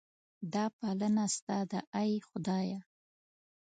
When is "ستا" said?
1.35-1.57